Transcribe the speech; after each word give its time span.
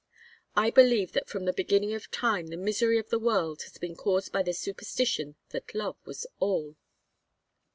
I 0.55 0.71
believe 0.71 1.11
that 1.11 1.29
from 1.29 1.45
the 1.45 1.53
beginning 1.53 1.93
of 1.93 2.09
time 2.09 2.47
the 2.47 2.57
misery 2.57 2.97
of 2.97 3.09
the 3.09 3.19
world 3.19 3.61
has 3.61 3.77
been 3.77 3.95
caused 3.95 4.31
by 4.31 4.41
the 4.41 4.51
superstition 4.51 5.35
that 5.51 5.75
love 5.75 5.97
was 6.07 6.25
all. 6.39 6.75